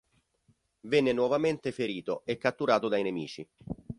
Venne 0.79 1.13
nuovamente 1.13 1.71
ferito 1.71 2.23
e 2.25 2.39
catturato 2.39 2.87
dai 2.87 3.03
nemici. 3.03 3.47